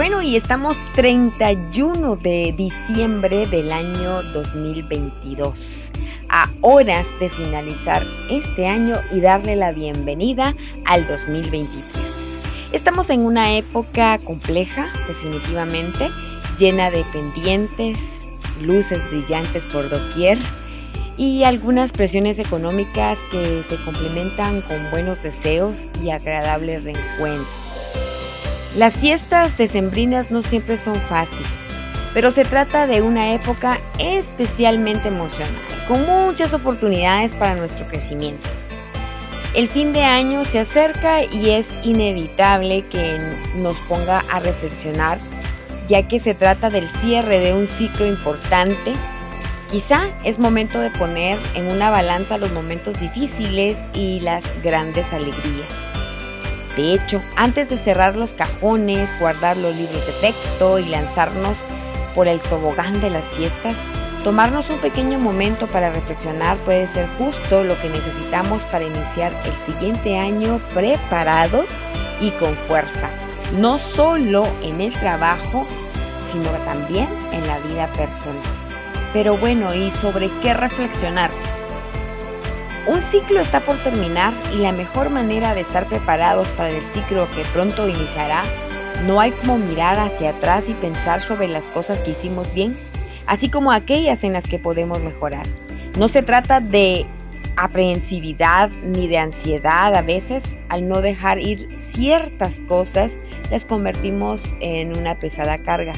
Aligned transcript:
Bueno, 0.00 0.22
y 0.22 0.34
estamos 0.34 0.78
31 0.94 2.16
de 2.16 2.54
diciembre 2.56 3.46
del 3.46 3.70
año 3.70 4.22
2022, 4.32 5.92
a 6.30 6.48
horas 6.62 7.08
de 7.20 7.28
finalizar 7.28 8.02
este 8.30 8.66
año 8.66 8.96
y 9.12 9.20
darle 9.20 9.56
la 9.56 9.72
bienvenida 9.72 10.54
al 10.86 11.06
2023. 11.06 12.72
Estamos 12.72 13.10
en 13.10 13.26
una 13.26 13.52
época 13.52 14.16
compleja, 14.24 14.90
definitivamente, 15.06 16.08
llena 16.58 16.90
de 16.90 17.04
pendientes, 17.12 18.22
luces 18.62 19.02
brillantes 19.10 19.66
por 19.66 19.90
doquier 19.90 20.38
y 21.18 21.44
algunas 21.44 21.92
presiones 21.92 22.38
económicas 22.38 23.18
que 23.30 23.62
se 23.68 23.76
complementan 23.84 24.62
con 24.62 24.90
buenos 24.90 25.22
deseos 25.22 25.84
y 26.02 26.08
agradables 26.08 26.84
reencuentros. 26.84 27.69
Las 28.76 28.96
fiestas 28.96 29.56
decembrinas 29.56 30.30
no 30.30 30.42
siempre 30.42 30.76
son 30.76 30.94
fáciles, 30.94 31.76
pero 32.14 32.30
se 32.30 32.44
trata 32.44 32.86
de 32.86 33.02
una 33.02 33.34
época 33.34 33.80
especialmente 33.98 35.08
emocional, 35.08 35.52
con 35.88 36.06
muchas 36.06 36.54
oportunidades 36.54 37.32
para 37.32 37.56
nuestro 37.56 37.84
crecimiento. 37.88 38.48
El 39.56 39.66
fin 39.66 39.92
de 39.92 40.04
año 40.04 40.44
se 40.44 40.60
acerca 40.60 41.24
y 41.24 41.50
es 41.50 41.74
inevitable 41.82 42.82
que 42.82 43.18
nos 43.56 43.76
ponga 43.80 44.22
a 44.30 44.38
reflexionar, 44.38 45.18
ya 45.88 46.06
que 46.06 46.20
se 46.20 46.34
trata 46.34 46.70
del 46.70 46.88
cierre 46.88 47.40
de 47.40 47.52
un 47.52 47.66
ciclo 47.66 48.06
importante. 48.06 48.92
Quizá 49.68 50.02
es 50.24 50.38
momento 50.38 50.78
de 50.78 50.90
poner 50.90 51.40
en 51.56 51.66
una 51.66 51.90
balanza 51.90 52.38
los 52.38 52.52
momentos 52.52 53.00
difíciles 53.00 53.78
y 53.94 54.20
las 54.20 54.44
grandes 54.62 55.12
alegrías. 55.12 55.89
De 56.80 56.94
hecho, 56.94 57.20
antes 57.36 57.68
de 57.68 57.76
cerrar 57.76 58.16
los 58.16 58.32
cajones, 58.32 59.14
guardar 59.20 59.58
los 59.58 59.76
libros 59.76 60.06
de 60.06 60.12
texto 60.14 60.78
y 60.78 60.86
lanzarnos 60.86 61.66
por 62.14 62.26
el 62.26 62.40
tobogán 62.40 63.02
de 63.02 63.10
las 63.10 63.26
fiestas, 63.26 63.76
tomarnos 64.24 64.70
un 64.70 64.78
pequeño 64.78 65.18
momento 65.18 65.66
para 65.66 65.90
reflexionar 65.90 66.56
puede 66.64 66.86
ser 66.86 67.06
justo 67.18 67.64
lo 67.64 67.78
que 67.82 67.90
necesitamos 67.90 68.62
para 68.64 68.86
iniciar 68.86 69.30
el 69.44 69.54
siguiente 69.58 70.18
año 70.18 70.58
preparados 70.72 71.68
y 72.18 72.30
con 72.30 72.54
fuerza, 72.66 73.10
no 73.58 73.78
solo 73.78 74.48
en 74.62 74.80
el 74.80 74.94
trabajo, 74.94 75.66
sino 76.32 76.48
también 76.64 77.10
en 77.32 77.46
la 77.46 77.58
vida 77.58 77.88
personal. 77.88 78.40
Pero 79.12 79.36
bueno, 79.36 79.74
¿y 79.74 79.90
sobre 79.90 80.30
qué 80.40 80.54
reflexionar? 80.54 81.30
Un 82.86 83.02
ciclo 83.02 83.40
está 83.40 83.60
por 83.60 83.82
terminar 83.82 84.32
y 84.54 84.58
la 84.58 84.72
mejor 84.72 85.10
manera 85.10 85.54
de 85.54 85.60
estar 85.60 85.86
preparados 85.86 86.48
para 86.48 86.70
el 86.70 86.82
ciclo 86.82 87.30
que 87.30 87.42
pronto 87.52 87.88
iniciará, 87.88 88.42
no 89.06 89.20
hay 89.20 89.32
como 89.32 89.58
mirar 89.58 89.98
hacia 89.98 90.30
atrás 90.30 90.64
y 90.68 90.74
pensar 90.74 91.22
sobre 91.22 91.46
las 91.48 91.64
cosas 91.64 92.00
que 92.00 92.12
hicimos 92.12 92.52
bien, 92.54 92.76
así 93.26 93.50
como 93.50 93.70
aquellas 93.70 94.24
en 94.24 94.32
las 94.32 94.44
que 94.44 94.58
podemos 94.58 95.00
mejorar. 95.00 95.46
No 95.98 96.08
se 96.08 96.22
trata 96.22 96.60
de 96.60 97.04
aprehensividad 97.56 98.70
ni 98.84 99.08
de 99.08 99.18
ansiedad 99.18 99.94
a 99.94 100.02
veces 100.02 100.56
al 100.70 100.88
no 100.88 101.02
dejar 101.02 101.38
ir 101.38 101.68
ciertas 101.78 102.60
cosas 102.66 103.18
las 103.50 103.64
convertimos 103.64 104.54
en 104.60 104.96
una 104.96 105.14
pesada 105.16 105.58
carga. 105.58 105.94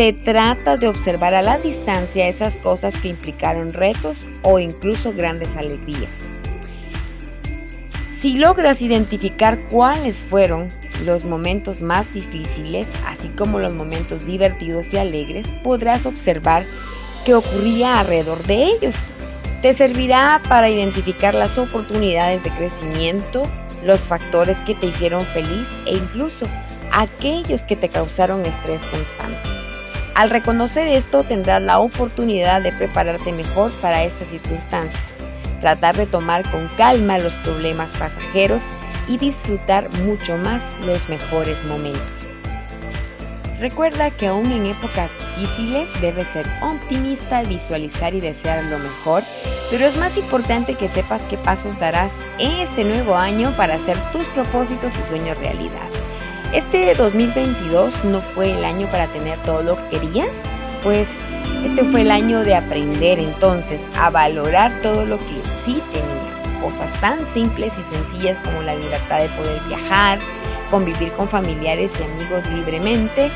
Se 0.00 0.14
trata 0.14 0.78
de 0.78 0.88
observar 0.88 1.34
a 1.34 1.42
la 1.42 1.58
distancia 1.58 2.26
esas 2.26 2.54
cosas 2.54 2.96
que 2.96 3.08
implicaron 3.08 3.74
retos 3.74 4.26
o 4.40 4.58
incluso 4.58 5.12
grandes 5.12 5.56
alegrías. 5.56 6.24
Si 8.18 8.38
logras 8.38 8.80
identificar 8.80 9.58
cuáles 9.68 10.22
fueron 10.22 10.70
los 11.04 11.26
momentos 11.26 11.82
más 11.82 12.14
difíciles, 12.14 12.88
así 13.04 13.28
como 13.28 13.58
los 13.58 13.74
momentos 13.74 14.24
divertidos 14.24 14.86
y 14.94 14.96
alegres, 14.96 15.48
podrás 15.62 16.06
observar 16.06 16.64
qué 17.26 17.34
ocurría 17.34 18.00
alrededor 18.00 18.42
de 18.44 18.68
ellos. 18.68 19.10
Te 19.60 19.74
servirá 19.74 20.40
para 20.48 20.70
identificar 20.70 21.34
las 21.34 21.58
oportunidades 21.58 22.42
de 22.42 22.50
crecimiento, 22.52 23.42
los 23.84 24.08
factores 24.08 24.56
que 24.60 24.74
te 24.74 24.86
hicieron 24.86 25.26
feliz 25.26 25.68
e 25.86 25.92
incluso 25.92 26.46
aquellos 26.90 27.64
que 27.64 27.76
te 27.76 27.90
causaron 27.90 28.46
estrés 28.46 28.82
constante. 28.84 29.49
Al 30.20 30.28
reconocer 30.28 30.86
esto 30.86 31.24
tendrás 31.24 31.62
la 31.62 31.78
oportunidad 31.78 32.60
de 32.60 32.72
prepararte 32.72 33.32
mejor 33.32 33.72
para 33.80 34.04
estas 34.04 34.28
circunstancias, 34.28 35.16
tratar 35.62 35.96
de 35.96 36.04
tomar 36.04 36.42
con 36.50 36.68
calma 36.76 37.16
los 37.16 37.38
problemas 37.38 37.92
pasajeros 37.92 38.64
y 39.08 39.16
disfrutar 39.16 39.88
mucho 40.04 40.36
más 40.36 40.74
los 40.84 41.08
mejores 41.08 41.64
momentos. 41.64 42.28
Recuerda 43.60 44.10
que 44.10 44.26
aún 44.26 44.52
en 44.52 44.66
épocas 44.66 45.10
difíciles 45.38 45.88
debes 46.02 46.28
ser 46.28 46.46
optimista, 46.60 47.42
visualizar 47.44 48.12
y 48.12 48.20
desear 48.20 48.62
lo 48.64 48.78
mejor, 48.78 49.22
pero 49.70 49.86
es 49.86 49.96
más 49.96 50.18
importante 50.18 50.74
que 50.74 50.90
sepas 50.90 51.22
qué 51.30 51.38
pasos 51.38 51.80
darás 51.80 52.12
en 52.38 52.50
este 52.60 52.84
nuevo 52.84 53.16
año 53.16 53.56
para 53.56 53.76
hacer 53.76 53.96
tus 54.12 54.28
propósitos 54.28 54.92
y 54.98 55.02
sueños 55.02 55.38
realidad. 55.38 55.89
Este 56.52 56.96
2022 56.96 58.04
no 58.06 58.20
fue 58.20 58.52
el 58.52 58.64
año 58.64 58.88
para 58.88 59.06
tener 59.06 59.38
todo 59.40 59.62
lo 59.62 59.76
que 59.76 60.00
querías, 60.00 60.30
pues 60.82 61.08
este 61.64 61.84
fue 61.84 62.00
el 62.00 62.10
año 62.10 62.40
de 62.40 62.56
aprender 62.56 63.20
entonces 63.20 63.88
a 63.96 64.10
valorar 64.10 64.72
todo 64.82 65.06
lo 65.06 65.16
que 65.16 65.40
sí 65.64 65.80
tenías. 65.92 66.60
Cosas 66.60 66.92
tan 67.00 67.24
simples 67.32 67.72
y 67.78 67.94
sencillas 67.94 68.36
como 68.38 68.62
la 68.62 68.74
libertad 68.74 69.20
de 69.20 69.28
poder 69.28 69.62
viajar, 69.68 70.18
convivir 70.72 71.12
con 71.12 71.28
familiares 71.28 71.92
y 72.00 72.02
amigos 72.02 72.44
libremente. 72.52 73.30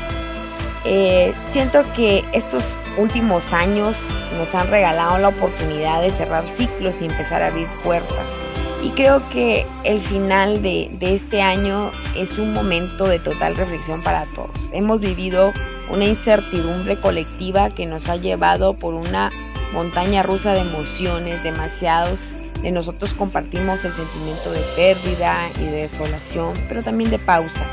Eh, 0.83 1.33
siento 1.47 1.85
que 1.95 2.25
estos 2.33 2.79
últimos 2.97 3.53
años 3.53 4.13
nos 4.37 4.53
han 4.53 4.69
regalado 4.69 5.17
la 5.19 5.29
oportunidad 5.29 6.01
de 6.01 6.11
cerrar 6.11 6.47
ciclos 6.49 7.01
y 7.01 7.05
empezar 7.05 7.41
a 7.41 7.47
abrir 7.47 7.67
puertas 7.81 8.44
y 8.85 8.89
creo 8.89 9.27
que 9.29 9.65
el 9.83 9.99
final 9.99 10.61
de, 10.61 10.95
este 11.01 11.41
año 11.41 11.91
es 12.15 12.37
un 12.37 12.53
momento 12.53 13.07
de 13.07 13.17
total 13.17 13.55
reflexión 13.55 14.03
para 14.03 14.25
todos. 14.27 14.51
Hemos 14.73 14.99
vivido 14.99 15.51
una 15.89 16.05
incertidumbre 16.05 16.95
colectiva 16.97 17.71
que 17.71 17.87
nos 17.87 18.09
ha 18.09 18.17
llevado 18.17 18.75
por 18.75 18.93
una 18.93 19.31
montaña 19.73 20.21
rusa 20.21 20.53
de 20.53 20.59
emociones, 20.59 21.43
demasiados 21.43 22.35
de 22.61 22.69
nosotros 22.69 23.15
compartimos 23.15 23.83
el 23.85 23.91
sentimiento 23.91 24.51
de 24.51 24.61
pérdida 24.75 25.49
y 25.59 25.63
de 25.63 25.81
desolación, 25.81 26.53
pero 26.67 26.83
también 26.83 27.09
de 27.09 27.17
pausa. 27.17 27.65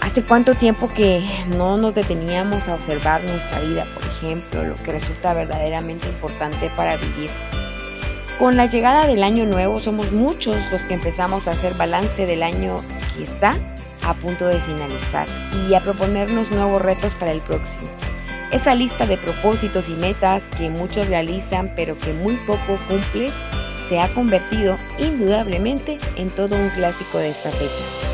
¿Hace 0.00 0.22
cuánto 0.22 0.54
tiempo 0.54 0.86
que 0.88 1.24
no 1.48 1.76
nos 1.76 1.96
deteníamos 1.96 2.68
a 2.68 2.74
observar 2.74 3.24
nuestra 3.24 3.58
vida, 3.58 3.84
por 3.94 4.04
ejemplo, 4.04 4.62
lo 4.62 4.76
que 4.76 4.92
resulta 4.92 5.34
verdaderamente 5.34 6.06
importante 6.06 6.70
para 6.76 6.96
vivir? 6.96 7.30
Con 8.42 8.56
la 8.56 8.66
llegada 8.66 9.06
del 9.06 9.22
año 9.22 9.46
nuevo 9.46 9.78
somos 9.78 10.10
muchos 10.10 10.68
los 10.72 10.84
que 10.84 10.94
empezamos 10.94 11.46
a 11.46 11.52
hacer 11.52 11.74
balance 11.74 12.26
del 12.26 12.42
año 12.42 12.82
que 13.16 13.22
está 13.22 13.54
a 14.04 14.14
punto 14.14 14.48
de 14.48 14.58
finalizar 14.58 15.28
y 15.68 15.74
a 15.74 15.80
proponernos 15.80 16.50
nuevos 16.50 16.82
retos 16.82 17.14
para 17.14 17.30
el 17.30 17.40
próximo. 17.40 17.88
Esa 18.50 18.74
lista 18.74 19.06
de 19.06 19.16
propósitos 19.16 19.88
y 19.88 19.92
metas 19.92 20.42
que 20.58 20.70
muchos 20.70 21.06
realizan 21.06 21.70
pero 21.76 21.96
que 21.96 22.14
muy 22.14 22.34
poco 22.38 22.78
cumple 22.88 23.30
se 23.88 24.00
ha 24.00 24.12
convertido 24.12 24.76
indudablemente 24.98 25.98
en 26.16 26.28
todo 26.28 26.56
un 26.56 26.70
clásico 26.70 27.18
de 27.18 27.30
esta 27.30 27.52
fecha. 27.52 28.11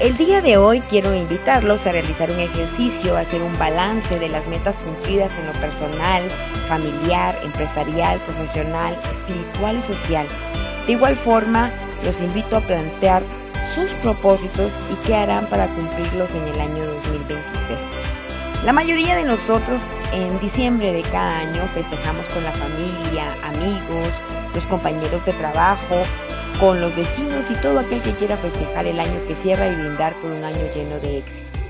El 0.00 0.16
día 0.16 0.42
de 0.42 0.56
hoy 0.56 0.80
quiero 0.80 1.14
invitarlos 1.14 1.86
a 1.86 1.92
realizar 1.92 2.28
un 2.28 2.40
ejercicio, 2.40 3.16
a 3.16 3.20
hacer 3.20 3.40
un 3.40 3.56
balance 3.60 4.18
de 4.18 4.28
las 4.28 4.44
metas 4.48 4.80
cumplidas 4.80 5.38
en 5.38 5.46
lo 5.46 5.52
personal, 5.52 6.22
familiar, 6.68 7.38
empresarial, 7.44 8.18
profesional, 8.20 8.98
espiritual 9.10 9.78
y 9.78 9.80
social. 9.80 10.26
De 10.86 10.92
igual 10.92 11.14
forma, 11.14 11.70
los 12.04 12.20
invito 12.22 12.56
a 12.56 12.60
plantear 12.60 13.22
sus 13.72 13.92
propósitos 14.02 14.80
y 14.92 15.06
qué 15.06 15.14
harán 15.14 15.46
para 15.46 15.68
cumplirlos 15.68 16.32
en 16.34 16.42
el 16.42 16.60
año 16.60 16.84
2023. 16.84 17.78
La 18.64 18.72
mayoría 18.72 19.14
de 19.14 19.24
nosotros 19.24 19.80
en 20.12 20.40
diciembre 20.40 20.92
de 20.92 21.02
cada 21.02 21.38
año 21.38 21.68
festejamos 21.72 22.28
con 22.30 22.42
la 22.42 22.52
familia, 22.52 23.26
amigos, 23.44 24.08
los 24.54 24.66
compañeros 24.66 25.24
de 25.24 25.32
trabajo 25.34 26.02
con 26.60 26.80
los 26.80 26.94
vecinos 26.94 27.50
y 27.50 27.54
todo 27.54 27.78
aquel 27.78 28.00
que 28.00 28.12
quiera 28.12 28.36
festejar 28.36 28.86
el 28.86 29.00
año 29.00 29.20
que 29.26 29.34
cierra 29.34 29.68
y 29.68 29.74
brindar 29.74 30.12
por 30.14 30.30
un 30.30 30.44
año 30.44 30.58
lleno 30.74 30.98
de 31.00 31.18
éxitos. 31.18 31.68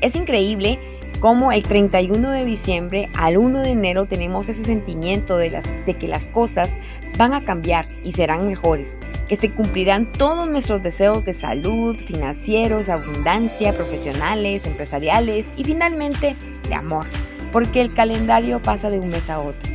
Es 0.00 0.16
increíble 0.16 0.78
cómo 1.20 1.52
el 1.52 1.62
31 1.62 2.30
de 2.30 2.44
diciembre 2.44 3.08
al 3.14 3.38
1 3.38 3.60
de 3.60 3.70
enero 3.70 4.06
tenemos 4.06 4.48
ese 4.48 4.64
sentimiento 4.64 5.38
de, 5.38 5.50
las, 5.50 5.64
de 5.86 5.94
que 5.94 6.08
las 6.08 6.26
cosas 6.26 6.70
van 7.16 7.32
a 7.32 7.40
cambiar 7.40 7.86
y 8.04 8.12
serán 8.12 8.46
mejores, 8.46 8.98
que 9.28 9.36
se 9.36 9.50
cumplirán 9.50 10.04
todos 10.04 10.48
nuestros 10.48 10.82
deseos 10.82 11.24
de 11.24 11.32
salud, 11.32 11.96
financieros, 11.96 12.88
abundancia, 12.88 13.72
profesionales, 13.72 14.66
empresariales 14.66 15.46
y 15.56 15.64
finalmente 15.64 16.36
de 16.68 16.74
amor, 16.74 17.06
porque 17.52 17.80
el 17.80 17.94
calendario 17.94 18.60
pasa 18.60 18.90
de 18.90 18.98
un 18.98 19.08
mes 19.08 19.30
a 19.30 19.38
otro. 19.38 19.70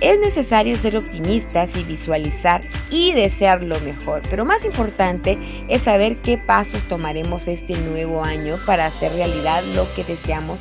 Es 0.00 0.20
necesario 0.20 0.76
ser 0.76 0.96
optimistas 0.98 1.70
y 1.76 1.84
visualizar 1.84 2.60
y 2.94 3.12
desear 3.12 3.62
lo 3.64 3.78
mejor. 3.80 4.22
Pero 4.30 4.44
más 4.44 4.64
importante 4.64 5.36
es 5.68 5.82
saber 5.82 6.16
qué 6.16 6.38
pasos 6.38 6.84
tomaremos 6.84 7.48
este 7.48 7.76
nuevo 7.76 8.22
año 8.22 8.56
para 8.64 8.86
hacer 8.86 9.12
realidad 9.12 9.64
lo 9.74 9.92
que 9.94 10.04
deseamos 10.04 10.60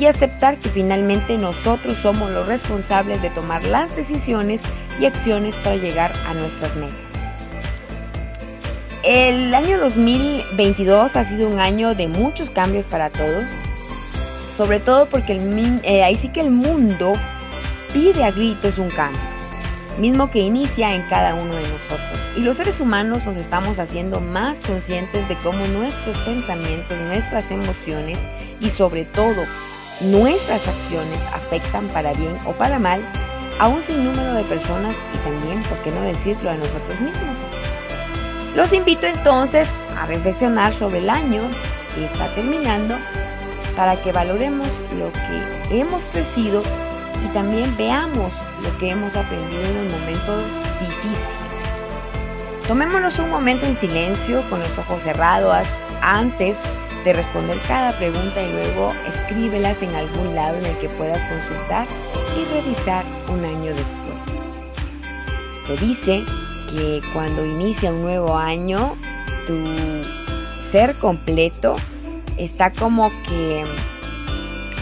y 0.00 0.06
aceptar 0.06 0.56
que 0.56 0.70
finalmente 0.70 1.36
nosotros 1.36 1.98
somos 1.98 2.30
los 2.30 2.46
responsables 2.46 3.20
de 3.20 3.28
tomar 3.30 3.62
las 3.64 3.94
decisiones 3.94 4.62
y 4.98 5.04
acciones 5.04 5.56
para 5.56 5.76
llegar 5.76 6.12
a 6.26 6.32
nuestras 6.32 6.74
metas. 6.74 7.20
El 9.04 9.54
año 9.54 9.78
2022 9.78 11.16
ha 11.16 11.24
sido 11.24 11.46
un 11.46 11.60
año 11.60 11.94
de 11.94 12.08
muchos 12.08 12.48
cambios 12.48 12.86
para 12.86 13.10
todos, 13.10 13.44
sobre 14.56 14.80
todo 14.80 15.04
porque 15.06 15.34
eh, 15.82 16.02
ahí 16.02 16.16
sí 16.16 16.30
que 16.30 16.40
el 16.40 16.50
mundo 16.50 17.12
pide 17.92 18.24
a 18.24 18.30
gritos 18.30 18.78
un 18.78 18.88
cambio 18.88 19.33
mismo 19.98 20.30
que 20.30 20.40
inicia 20.40 20.94
en 20.94 21.02
cada 21.08 21.34
uno 21.34 21.54
de 21.54 21.68
nosotros. 21.68 22.30
Y 22.36 22.40
los 22.40 22.56
seres 22.56 22.80
humanos 22.80 23.24
nos 23.24 23.36
estamos 23.36 23.78
haciendo 23.78 24.20
más 24.20 24.60
conscientes 24.60 25.28
de 25.28 25.36
cómo 25.38 25.66
nuestros 25.68 26.16
pensamientos, 26.18 26.98
nuestras 27.06 27.50
emociones 27.50 28.26
y 28.60 28.70
sobre 28.70 29.04
todo 29.04 29.44
nuestras 30.00 30.66
acciones 30.66 31.22
afectan 31.32 31.86
para 31.88 32.12
bien 32.14 32.36
o 32.46 32.52
para 32.52 32.78
mal 32.78 33.00
a 33.60 33.68
un 33.68 33.82
sinnúmero 33.82 34.34
de 34.34 34.44
personas 34.44 34.96
y 35.14 35.18
también, 35.18 35.62
por 35.64 35.78
qué 35.78 35.90
no 35.92 36.00
decirlo, 36.02 36.50
a 36.50 36.54
nosotros 36.54 37.00
mismos. 37.00 37.38
Los 38.56 38.72
invito 38.72 39.06
entonces 39.06 39.68
a 39.98 40.06
reflexionar 40.06 40.74
sobre 40.74 40.98
el 40.98 41.10
año 41.10 41.42
que 41.94 42.04
está 42.04 42.32
terminando 42.34 42.96
para 43.76 43.96
que 43.96 44.12
valoremos 44.12 44.68
lo 44.98 45.12
que 45.12 45.80
hemos 45.80 46.02
crecido 46.04 46.62
y 47.24 47.28
también 47.28 47.74
veamos 47.76 48.32
lo 48.62 48.78
que 48.78 48.90
hemos 48.90 49.16
aprendido 49.16 49.62
en 49.62 49.90
los 49.90 50.00
momentos 50.00 50.44
difíciles. 50.80 51.44
Tomémonos 52.68 53.18
un 53.18 53.30
momento 53.30 53.66
en 53.66 53.76
silencio 53.76 54.42
con 54.48 54.60
los 54.60 54.78
ojos 54.78 55.02
cerrados 55.02 55.64
antes 56.02 56.56
de 57.04 57.12
responder 57.12 57.58
cada 57.68 57.96
pregunta 57.98 58.42
y 58.42 58.52
luego 58.52 58.92
escríbelas 59.08 59.82
en 59.82 59.94
algún 59.94 60.34
lado 60.34 60.56
en 60.58 60.66
el 60.66 60.76
que 60.78 60.88
puedas 60.90 61.24
consultar 61.24 61.86
y 62.38 62.44
revisar 62.54 63.04
un 63.28 63.44
año 63.44 63.72
después. 63.72 64.14
Se 65.66 65.76
dice 65.76 66.24
que 66.70 67.02
cuando 67.12 67.44
inicia 67.44 67.90
un 67.90 68.02
nuevo 68.02 68.36
año, 68.36 68.96
tu 69.46 69.62
ser 70.60 70.94
completo 70.96 71.76
está 72.38 72.70
como 72.70 73.10
que 73.28 73.64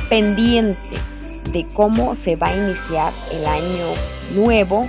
pendiente 0.08 1.11
de 1.52 1.66
cómo 1.75 2.14
se 2.14 2.37
va 2.37 2.49
a 2.49 2.56
iniciar 2.56 3.12
el 3.31 3.46
año 3.46 3.87
nuevo 4.34 4.88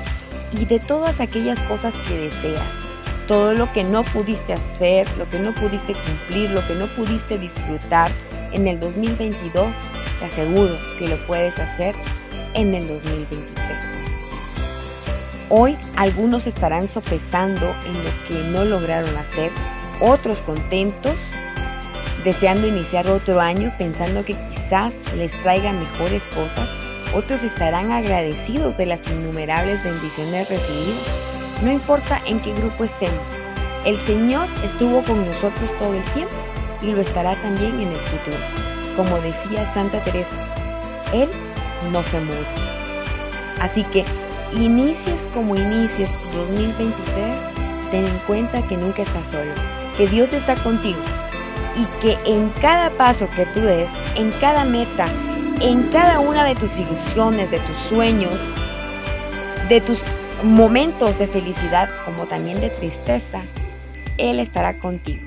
y 0.58 0.66
de 0.66 0.80
todas 0.80 1.20
aquellas 1.20 1.60
cosas 1.62 1.96
que 2.08 2.16
deseas. 2.16 2.64
Todo 3.28 3.54
lo 3.54 3.72
que 3.72 3.84
no 3.84 4.04
pudiste 4.04 4.54
hacer, 4.54 5.08
lo 5.18 5.30
que 5.30 5.40
no 5.40 5.54
pudiste 5.54 5.94
cumplir, 5.94 6.52
lo 6.52 6.66
que 6.68 6.76
no 6.76 6.88
pudiste 6.88 7.38
disfrutar 7.38 8.12
en 8.52 8.68
el 8.68 8.80
2022, 8.80 9.76
te 10.20 10.26
aseguro 10.26 10.78
que 11.00 11.08
lo 11.08 11.18
puedes 11.26 11.58
hacer 11.58 11.96
en 12.54 12.76
el 12.76 12.88
2023. 12.88 13.54
Hoy 15.50 15.78
algunos 15.96 16.48
estarán 16.48 16.88
sopesando 16.88 17.76
en 17.86 17.94
lo 17.94 18.28
que 18.28 18.44
no 18.50 18.66
lograron 18.66 19.16
hacer, 19.18 19.52
otros 20.02 20.40
contentos, 20.40 21.32
deseando 22.24 22.68
iniciar 22.68 23.08
otro 23.08 23.40
año 23.40 23.72
pensando 23.78 24.24
que 24.26 24.36
quizás 24.64 24.94
les 25.16 25.32
traiga 25.44 25.72
mejores 25.74 26.24
cosas, 26.36 26.70
otros 27.14 27.44
estarán 27.44 27.92
agradecidos 27.92 28.78
de 28.78 28.86
las 28.86 29.08
innumerables 29.08 29.84
bendiciones 29.84 30.50
recibidas. 30.50 31.02
No 31.62 31.72
importa 31.72 32.22
en 32.28 32.40
qué 32.40 32.54
grupo 32.54 32.84
estemos, 32.84 33.22
el 33.86 33.98
Señor 33.98 34.48
estuvo 34.64 35.04
con 35.04 35.26
nosotros 35.26 35.70
todo 35.80 35.94
el 35.94 36.04
tiempo 36.14 36.34
y 36.82 36.92
lo 36.92 37.02
estará 37.02 37.36
también 37.42 37.80
en 37.80 37.90
el 37.90 37.96
futuro. 37.96 38.38
Como 38.96 39.18
decía 39.22 39.72
Santa 39.74 40.00
Teresa, 40.04 40.36
Él 41.14 41.30
no 41.92 42.04
se 42.04 42.20
muere. 42.20 42.46
Así 43.60 43.84
que 43.86 44.06
inicies 44.54 45.26
como 45.34 45.56
inicies 45.56 46.12
tu 46.12 46.38
2023, 46.38 47.42
ten 47.92 48.06
en 48.06 48.18
cuenta 48.28 48.62
que 48.68 48.78
nunca 48.78 49.02
estás 49.02 49.28
solo, 49.30 49.52
que 49.98 50.08
Dios 50.08 50.34
está 50.34 50.56
contigo 50.64 51.00
y 51.76 51.86
que 52.02 52.18
en 52.26 52.50
cada 52.62 52.90
paso 52.92 53.28
que 53.36 53.46
tú 53.48 53.62
des, 53.62 53.90
en 54.16 54.32
cada 54.40 54.66
meta, 54.66 55.08
en 55.62 55.84
cada 55.90 56.20
una 56.20 56.44
de 56.44 56.56
tus 56.56 56.80
ilusiones, 56.80 57.50
de 57.52 57.60
tus 57.60 57.78
sueños, 57.78 58.54
de 59.70 59.82
tus 59.82 60.04
momentos 60.44 61.18
de 61.20 61.28
felicidad 61.28 61.90
como 62.06 62.26
también 62.26 62.60
de 62.62 62.70
tristeza, 62.70 63.42
Él 64.18 64.40
estará 64.40 64.74
contigo. 64.74 65.22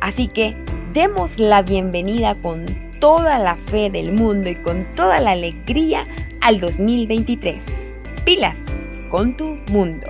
Así 0.00 0.28
que 0.28 0.54
demos 0.92 1.38
la 1.38 1.62
bienvenida 1.62 2.34
con 2.36 2.66
toda 3.00 3.38
la 3.38 3.56
fe 3.56 3.90
del 3.90 4.12
mundo 4.12 4.48
y 4.48 4.54
con 4.54 4.84
toda 4.96 5.20
la 5.20 5.32
alegría 5.32 6.04
al 6.40 6.60
2023. 6.60 7.62
Pilas 8.24 8.56
con 9.10 9.36
tu 9.36 9.58
mundo. 9.68 10.06